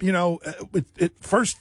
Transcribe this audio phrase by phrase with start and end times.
[0.00, 1.58] you know, uh, it, it first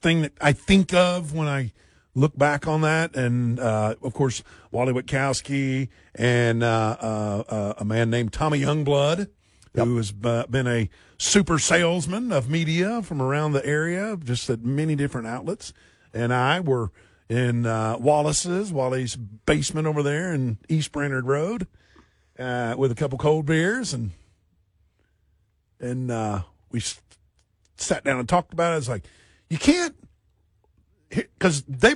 [0.00, 1.72] thing that I think of when I
[2.14, 7.84] look back on that, and uh, of course Wally Witkowski and uh, uh, uh a
[7.84, 9.28] man named Tommy Youngblood,
[9.74, 9.86] yep.
[9.86, 14.94] who has been a super salesman of media from around the area, just at many
[14.94, 15.72] different outlets,
[16.12, 16.90] and I were
[17.28, 21.66] in uh, Wallace's, Wally's basement over there in East Brainerd Road,
[22.38, 24.12] uh, with a couple cold beers, and
[25.80, 26.10] and
[26.70, 26.80] we
[27.80, 28.78] sat down and talked about it.
[28.78, 29.04] It's like
[29.48, 29.94] you can't
[31.10, 31.94] because they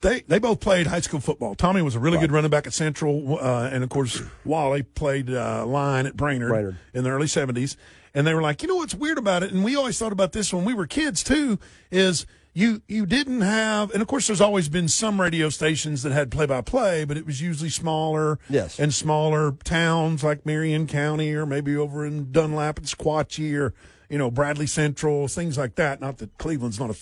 [0.00, 1.54] they they both played high school football.
[1.54, 2.22] Tommy was a really right.
[2.22, 6.50] good running back at Central, uh, and of course Wally played uh, line at Brainerd,
[6.50, 7.76] Brainerd, in the early seventies.
[8.14, 10.32] And they were like, you know what's weird about it, and we always thought about
[10.32, 11.58] this when we were kids too,
[11.90, 16.12] is you you didn't have, and of course there's always been some radio stations that
[16.12, 20.86] had play by play, but it was usually smaller, yes, and smaller towns like Marion
[20.86, 23.74] County or maybe over in Dunlap and Sequatchie or
[24.10, 26.00] you know Bradley Central, things like that.
[26.00, 26.96] Not that Cleveland's not a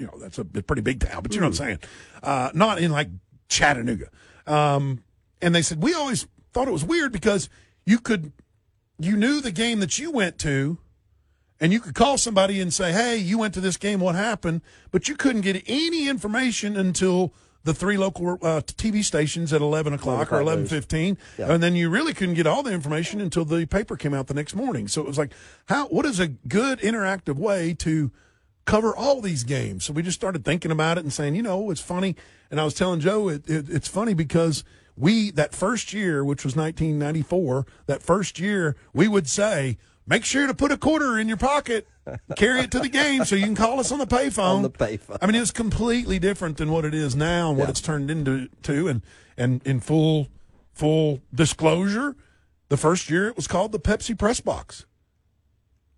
[0.00, 1.78] you know, that's a pretty big town, but you know what I'm saying?
[2.22, 3.08] Uh, not in like
[3.48, 4.08] Chattanooga.
[4.46, 5.02] Um,
[5.42, 7.48] and they said, we always thought it was weird because
[7.84, 8.32] you could,
[8.98, 10.78] you knew the game that you went to
[11.60, 14.00] and you could call somebody and say, Hey, you went to this game.
[14.00, 14.62] What happened?
[14.90, 19.92] But you couldn't get any information until the three local uh, TV stations at 11
[19.92, 21.18] o'clock or 11.15.
[21.36, 21.52] Yeah.
[21.52, 24.34] And then you really couldn't get all the information until the paper came out the
[24.34, 24.88] next morning.
[24.88, 25.32] So it was like,
[25.66, 28.10] how, what is a good interactive way to,
[28.70, 29.84] cover all these games.
[29.84, 32.14] So we just started thinking about it and saying, you know, it's funny.
[32.52, 34.62] And I was telling Joe, it, it, it's funny because
[34.96, 40.46] we, that first year, which was 1994, that first year, we would say, make sure
[40.46, 41.86] to put a quarter in your pocket,
[42.36, 44.56] carry it to the game so you can call us on the payphone.
[44.56, 45.18] On the payphone.
[45.22, 47.70] I mean, it's completely different than what it is now and what yeah.
[47.70, 48.48] it's turned into.
[48.62, 49.02] To, and,
[49.36, 50.28] and in full,
[50.72, 52.16] full disclosure,
[52.68, 54.86] the first year it was called the Pepsi Press Box.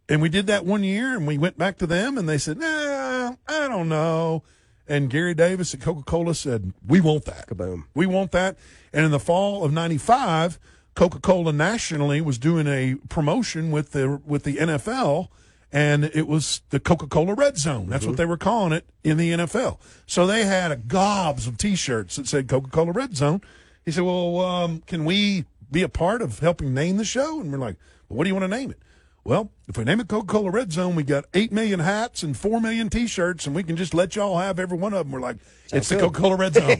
[0.08, 2.58] And we did that one year and we went back to them and they said,
[2.58, 4.42] nah, I don't know.
[4.86, 7.46] And Gary Davis at Coca Cola said, we want that.
[7.48, 7.84] Kaboom.
[7.94, 8.58] We want that.
[8.92, 10.58] And in the fall of 95,
[10.94, 15.28] Coca Cola nationally was doing a promotion with the, with the NFL
[15.72, 17.88] and it was the Coca Cola Red Zone.
[17.88, 18.10] That's mm-hmm.
[18.10, 19.78] what they were calling it in the NFL.
[20.06, 23.40] So they had a gobs of t shirts that said Coca Cola Red Zone.
[23.84, 27.40] He said, well, um, can we be a part of helping name the show?
[27.40, 27.76] And we're like,
[28.08, 28.78] well, what do you want to name it?
[29.24, 32.36] Well, if we name it Coca Cola Red Zone, we got 8 million hats and
[32.36, 35.12] 4 million t shirts, and we can just let y'all have every one of them.
[35.12, 35.36] We're like,
[35.66, 36.00] Sounds it's good.
[36.00, 36.76] the Coca Cola Red Zone.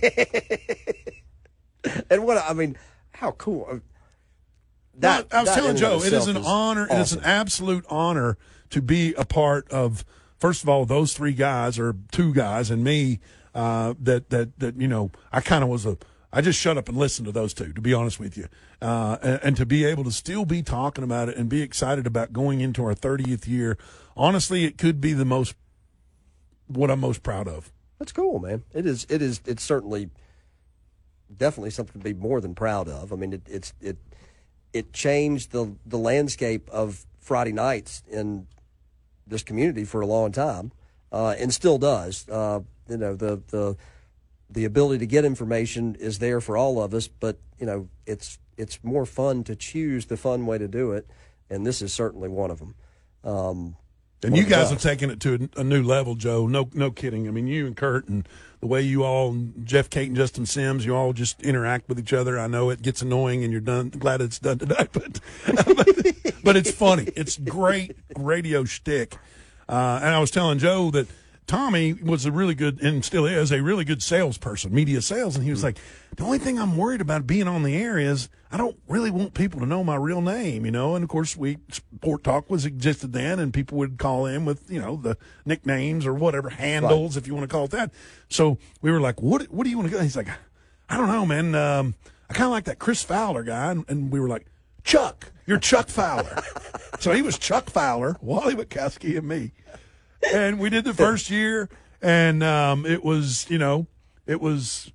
[2.10, 2.76] and what, I mean,
[3.12, 3.80] how cool.
[4.98, 6.96] That, I was telling Joe, it is an honor, awesome.
[6.96, 8.36] it is an absolute honor
[8.70, 10.04] to be a part of,
[10.38, 13.20] first of all, those three guys, or two guys, and me,
[13.54, 15.96] uh, that, that, that, you know, I kind of was a,
[16.32, 18.48] I just shut up and listened to those two, to be honest with you.
[18.80, 22.06] Uh, and, and, to be able to still be talking about it and be excited
[22.06, 23.78] about going into our 30th year,
[24.16, 25.54] honestly, it could be the most,
[26.66, 27.70] what I'm most proud of.
[27.98, 28.64] That's cool, man.
[28.74, 30.10] It is, it is, it's certainly,
[31.36, 33.12] definitely something to be more than proud of.
[33.12, 33.98] I mean, it, it's, it,
[34.72, 38.46] it changed the, the landscape of Friday nights in
[39.26, 40.72] this community for a long time,
[41.10, 42.28] uh, and still does.
[42.28, 43.76] Uh, you know, the, the,
[44.52, 48.38] the ability to get information is there for all of us, but you know it's
[48.56, 51.08] it's more fun to choose the fun way to do it,
[51.48, 52.74] and this is certainly one of them.
[53.24, 53.76] Um,
[54.24, 56.46] and you guys have taken it to a, a, new level, Joe.
[56.46, 57.28] No, no kidding.
[57.28, 58.28] I mean, you and Kurt, and
[58.60, 62.12] the way you all, Jeff Kate and Justin Sims, you all just interact with each
[62.12, 62.38] other.
[62.38, 63.90] I know it gets annoying, and you're done.
[63.90, 65.88] Glad it's done today, but but,
[66.44, 67.08] but it's funny.
[67.16, 69.16] It's great radio shtick.
[69.68, 71.06] Uh, and I was telling Joe that
[71.46, 75.44] Tommy was a really good and still is a really good salesperson, media sales, and
[75.44, 75.66] he was mm-hmm.
[75.66, 75.78] like,
[76.16, 79.34] the only thing I'm worried about being on the air is I don't really want
[79.34, 80.94] people to know my real name, you know.
[80.94, 84.70] And of course, we Sport Talk was existed then, and people would call in with
[84.70, 87.22] you know the nicknames or whatever handles, right.
[87.22, 87.92] if you want to call it that.
[88.28, 90.02] So we were like, what What do you want to go?
[90.02, 90.28] He's like,
[90.88, 91.54] I don't know, man.
[91.54, 91.94] Um,
[92.28, 94.46] I kind of like that Chris Fowler guy, and, and we were like,
[94.84, 96.42] Chuck, you're Chuck Fowler.
[97.00, 99.52] so he was Chuck Fowler, Wally Witkowski, and me
[100.32, 101.68] and we did the first year,
[102.00, 103.86] and um, it was you know
[104.26, 104.92] it was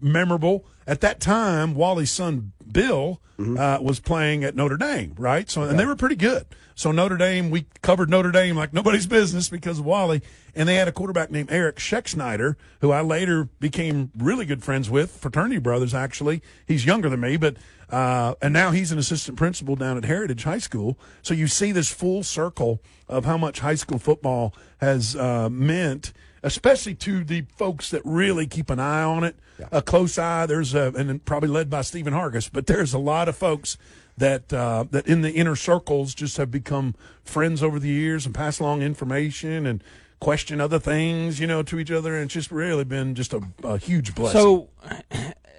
[0.00, 1.74] memorable at that time.
[1.74, 3.56] Wally's son Bill mm-hmm.
[3.56, 5.48] uh, was playing at Notre Dame, right?
[5.48, 6.46] So and they were pretty good.
[6.74, 10.22] So Notre Dame, we covered Notre Dame like nobody's business because of Wally,
[10.54, 14.88] and they had a quarterback named Eric Schexnayder, who I later became really good friends
[14.88, 16.42] with, fraternity brothers actually.
[16.66, 17.56] He's younger than me, but
[17.90, 20.98] uh, and now he's an assistant principal down at Heritage High School.
[21.22, 26.12] So you see this full circle of how much high school football has uh, meant,
[26.42, 29.68] especially to the folks that really keep an eye on it, yeah.
[29.72, 30.46] a close eye.
[30.46, 33.76] There's a, and probably led by Stephen Hargis, but there's a lot of folks
[34.16, 36.94] that uh, that in the inner circles just have become
[37.24, 39.82] friends over the years and pass along information and
[40.20, 42.14] question other things, you know, to each other.
[42.14, 44.40] And it's just really been just a, a huge blessing.
[44.40, 44.68] So,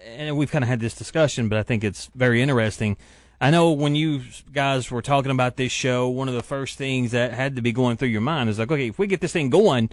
[0.06, 2.98] and we've kind of had this discussion, but I think it's very interesting.
[3.42, 4.22] I know when you
[4.52, 7.72] guys were talking about this show, one of the first things that had to be
[7.72, 9.90] going through your mind is like, okay, if we get this thing going,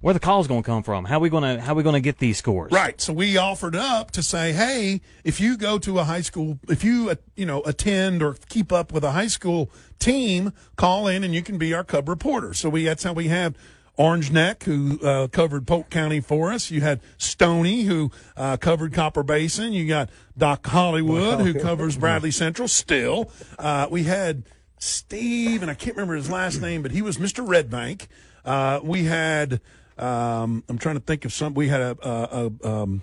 [0.00, 1.04] where the calls going to come from?
[1.04, 2.72] How are we going to how are we going to get these scores?
[2.72, 3.00] Right.
[3.00, 6.84] So we offered up to say, hey, if you go to a high school, if
[6.84, 11.24] you uh, you know attend or keep up with a high school team, call in
[11.24, 12.54] and you can be our cub reporter.
[12.54, 13.56] So we that's how we had
[13.96, 16.70] Orange Neck, who uh, covered Polk County for us.
[16.70, 19.72] You had Stony, who uh, covered Copper Basin.
[19.72, 22.68] You got Doc Hollywood, who covers Bradley Central.
[22.68, 24.44] Still, uh, we had
[24.78, 27.46] Steve, and I can't remember his last name, but he was Mr.
[27.46, 28.08] Red Bank.
[28.44, 29.60] Uh, we had.
[29.98, 31.54] Um, I'm trying to think of some.
[31.54, 33.02] We had a, a, a um,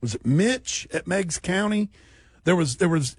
[0.00, 1.90] was it Mitch at Meigs County?
[2.44, 3.16] There was there was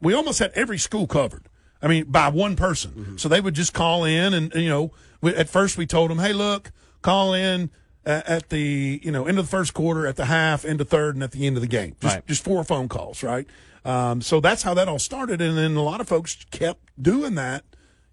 [0.00, 1.48] we almost had every school covered.
[1.82, 2.90] I mean, by one person.
[2.92, 3.16] Mm-hmm.
[3.18, 6.18] So they would just call in, and you know, we, at first we told them,
[6.18, 6.72] hey, look,
[7.02, 7.70] call in
[8.06, 11.16] at the you know end of the first quarter, at the half, end of third,
[11.16, 11.96] and at the end of the game.
[12.00, 12.26] Just right.
[12.26, 13.46] just four phone calls, right?
[13.84, 17.34] Um, so that's how that all started, and then a lot of folks kept doing
[17.36, 17.64] that,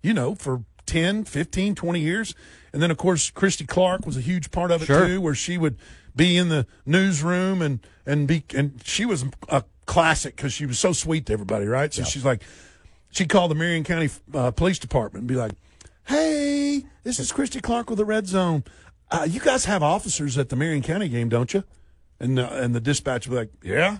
[0.01, 2.35] you know, for 10, 15, 20 years.
[2.71, 5.07] And then, of course, Christy Clark was a huge part of it sure.
[5.07, 5.77] too, where she would
[6.15, 10.79] be in the newsroom and and be and she was a classic because she was
[10.79, 11.93] so sweet to everybody, right?
[11.93, 12.07] So yeah.
[12.07, 12.43] she's like,
[13.11, 15.53] she called the Marion County uh, Police Department and be like,
[16.05, 18.63] "Hey, this is Christy Clark with the Red Zone.
[19.11, 21.63] Uh, you guys have officers at the Marion County game, don't you?"
[22.19, 23.97] And uh, and the dispatch would be like, "Yeah."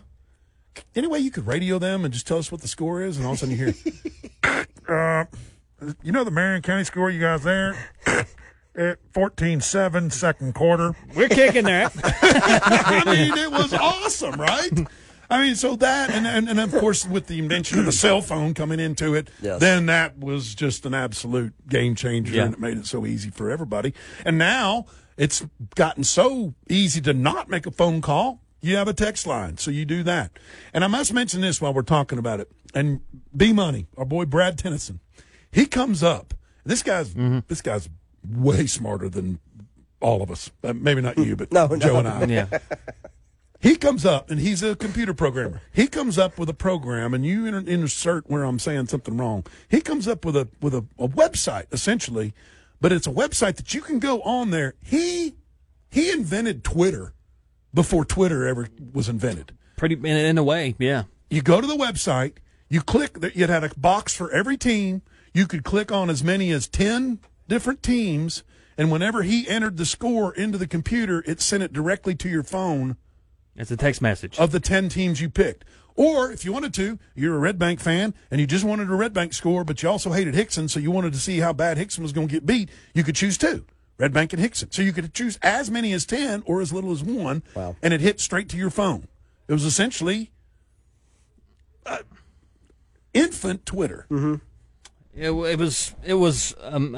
[0.96, 3.34] Anyway, you could radio them and just tell us what the score is, and all
[3.34, 5.26] of a sudden you hear, uh,
[6.02, 7.76] "You know the Marion County score, you guys there?"
[8.76, 10.96] at 14-7 second quarter.
[11.16, 11.94] We're kicking that.
[12.04, 14.88] I mean, it was awesome, right?
[15.30, 18.22] I mean, so that, and, and, and of course, with the invention of the cell
[18.22, 19.60] phone coming into it, yes.
[19.60, 22.46] then that was just an absolute game changer, yeah.
[22.46, 23.94] and it made it so easy for everybody.
[24.26, 24.86] And now
[25.18, 25.46] it's
[25.76, 28.42] gotten so easy to not make a phone call.
[28.62, 30.32] You have a text line, so you do that.
[30.74, 32.52] And I must mention this while we're talking about it.
[32.74, 33.02] And
[33.36, 35.00] B Money, our boy Brad Tennyson,
[35.54, 36.34] he comes up.
[36.66, 37.40] This guy's mm-hmm.
[37.48, 37.90] this guy's
[38.28, 39.40] way smarter than
[40.02, 40.52] all of us.
[40.64, 42.00] Uh, maybe not you, but no, Joe no.
[42.00, 42.26] and I.
[42.34, 42.60] Yeah.
[43.60, 45.62] He comes up and he's a computer programmer.
[45.72, 49.46] He comes up with a program, and you insert where I'm saying something wrong.
[49.70, 52.34] He comes up with a with a, a website essentially,
[52.82, 54.74] but it's a website that you can go on there.
[54.84, 55.36] He
[55.90, 57.14] he invented Twitter
[57.74, 59.56] before Twitter ever was invented.
[59.78, 61.04] Pretty in, in a way, yeah.
[61.30, 62.34] You go to the website,
[62.68, 63.18] you click.
[63.22, 65.04] It had a box for every team.
[65.34, 68.44] You could click on as many as ten different teams,
[68.78, 72.44] and whenever he entered the score into the computer, it sent it directly to your
[72.44, 72.98] phone.
[73.56, 75.66] It's a text message of the ten teams you picked.
[75.96, 78.96] Or if you wanted to, you're a Red Bank fan and you just wanted a
[78.96, 81.78] Red Bank score, but you also hated Hickson, so you wanted to see how bad
[81.78, 82.70] Hickson was going to get beat.
[82.94, 83.66] You could choose two.
[84.00, 84.72] Red Bank and Hickson.
[84.72, 87.76] So you could choose as many as 10 or as little as one, wow.
[87.84, 89.08] and it hit straight to your phone.
[89.48, 90.32] It was essentially
[91.86, 92.00] uh,
[93.14, 94.08] infant Twitter.
[94.10, 94.36] Mm-hmm.
[95.16, 96.94] It, it was it was um,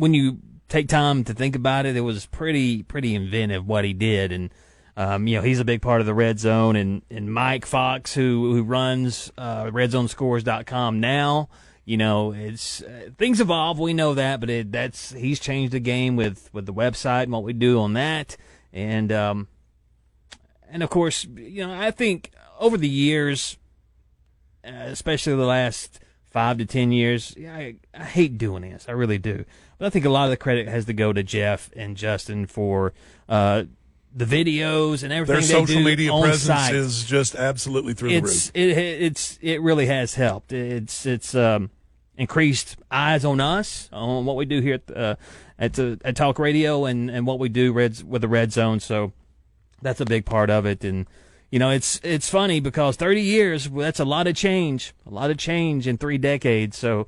[0.00, 0.38] when you
[0.68, 4.52] take time to think about it, it was pretty pretty inventive what he did, and
[4.96, 8.14] um, you know he's a big part of the Red Zone, and and Mike Fox
[8.14, 11.48] who who runs uh, RedZoneScores.com now.
[11.84, 13.78] You know, it's uh, things evolve.
[13.78, 17.32] We know that, but it, that's he's changed the game with with the website and
[17.32, 18.36] what we do on that,
[18.72, 19.48] and um,
[20.68, 23.58] and of course, you know, I think over the years,
[24.64, 26.00] uh, especially the last
[26.32, 27.36] five to ten years.
[27.38, 28.86] I, I hate doing this.
[28.88, 29.44] I really do.
[29.78, 32.46] But I think a lot of the credit has to go to Jeff and Justin
[32.46, 32.92] for
[33.28, 33.64] uh,
[34.14, 35.34] the videos and everything.
[35.34, 36.74] Their social media presence site.
[36.74, 38.76] is just absolutely through it's, the roof.
[38.76, 40.52] It, it's it really has helped.
[40.52, 41.70] It's it's um,
[42.16, 45.16] increased eyes on us on what we do here at uh,
[45.58, 48.80] at, uh, at Talk Radio and, and what we do Reds with the Red Zone.
[48.80, 49.12] So
[49.80, 51.06] that's a big part of it and
[51.52, 55.30] you know, it's it's funny because 30 years that's a lot of change, a lot
[55.30, 56.78] of change in three decades.
[56.78, 57.06] So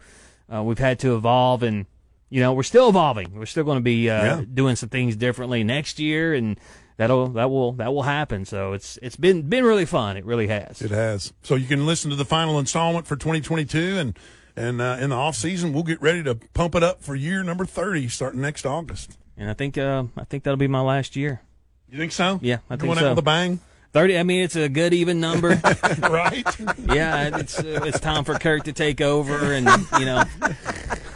[0.55, 1.87] uh, we've had to evolve, and
[2.29, 3.35] you know, we're still evolving.
[3.35, 4.43] We're still going to be uh, yeah.
[4.53, 6.61] doing some things differently next year, and
[6.99, 8.45] that'll that will that will happen.
[8.45, 10.19] So it's it's been been really fun.
[10.19, 10.83] It really has.
[10.83, 11.33] It has.
[11.43, 14.19] So you can listen to the final installment for 2022, and
[14.55, 17.43] and uh, in the off season, we'll get ready to pump it up for year
[17.43, 19.17] number 30 starting next August.
[19.39, 21.41] And I think uh, I think that'll be my last year.
[21.89, 22.41] You think so?
[22.43, 23.07] Yeah, I think Going so.
[23.07, 23.61] out with a bang.
[23.95, 24.19] Thirty.
[24.19, 25.51] I mean, it's a good even number,
[26.01, 26.45] right?
[26.93, 29.69] Yeah, it's uh, it's time for Kirk to take over, and
[30.01, 30.25] you know.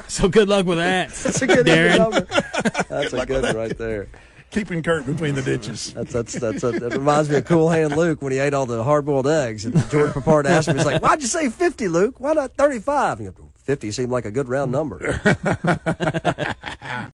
[0.07, 1.09] So good luck with that.
[1.25, 1.99] That's a good Darren.
[1.99, 2.21] number.
[2.89, 4.07] That's good a good one right there.
[4.53, 5.93] keeping Kurt between the ditches.
[5.93, 8.65] That's that's that's a, that reminds me of Cool Hand Luke when he ate all
[8.65, 9.65] the hard boiled eggs.
[9.67, 12.21] And George Peppard asked him, he's like, "Why'd you say 50, Luke?
[12.21, 15.21] Why not 35?" And he 50 seemed like a good round number.